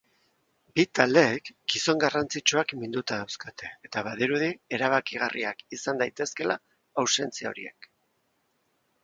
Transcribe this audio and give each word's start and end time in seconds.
Bi 0.77 0.83
taldeek 0.99 1.51
gizon 1.73 1.99
garrantzitsuak 2.03 2.73
minduta 2.85 3.19
dauzkate 3.25 3.69
eta 3.89 4.03
badirudi 4.09 4.49
erabakigarriak 4.79 5.63
izan 5.79 6.03
daitezkeela 6.05 6.57
ausentzia 7.05 7.55
horiek. 7.55 7.91